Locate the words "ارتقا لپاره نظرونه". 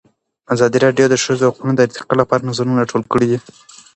1.87-2.79